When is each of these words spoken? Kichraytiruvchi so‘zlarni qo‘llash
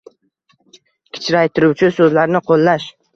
Kichraytiruvchi 1.17 1.91
so‘zlarni 1.99 2.43
qo‘llash 2.49 2.89